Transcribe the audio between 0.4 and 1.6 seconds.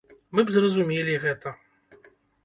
б зразумелі гэта!